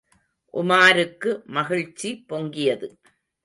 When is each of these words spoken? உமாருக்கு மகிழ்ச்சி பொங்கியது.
உமாருக்கு 0.53 1.45
மகிழ்ச்சி 1.45 2.25
பொங்கியது. 2.29 2.89